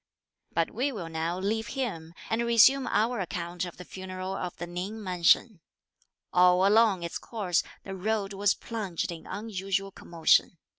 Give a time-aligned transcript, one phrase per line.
[0.51, 4.65] But we will now leave him and resume our account of the funeral of the
[4.65, 5.59] Ning mansion.
[6.33, 10.57] All along its course the road was plunged in unusual commotion.